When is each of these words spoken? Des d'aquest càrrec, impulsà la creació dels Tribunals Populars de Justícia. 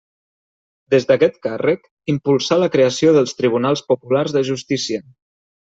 Des 0.93 1.03
d'aquest 1.11 1.37
càrrec, 1.47 1.83
impulsà 2.15 2.59
la 2.63 2.71
creació 2.77 3.13
dels 3.19 3.39
Tribunals 3.43 3.85
Populars 3.93 4.35
de 4.39 4.45
Justícia. 4.53 5.07